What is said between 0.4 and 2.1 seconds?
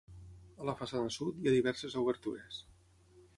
A la façana sud, hi ha diverses